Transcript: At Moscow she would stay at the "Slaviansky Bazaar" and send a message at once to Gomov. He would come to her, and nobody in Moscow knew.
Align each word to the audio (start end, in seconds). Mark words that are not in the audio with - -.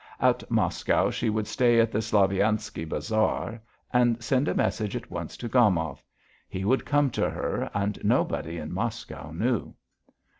At 0.19 0.49
Moscow 0.49 1.11
she 1.11 1.29
would 1.29 1.45
stay 1.45 1.79
at 1.79 1.91
the 1.91 1.99
"Slaviansky 2.01 2.89
Bazaar" 2.89 3.61
and 3.93 4.19
send 4.23 4.47
a 4.47 4.55
message 4.55 4.95
at 4.95 5.11
once 5.11 5.37
to 5.37 5.47
Gomov. 5.47 6.01
He 6.49 6.65
would 6.65 6.85
come 6.85 7.11
to 7.11 7.29
her, 7.29 7.69
and 7.71 7.99
nobody 8.03 8.57
in 8.57 8.73
Moscow 8.73 9.31
knew. 9.31 9.75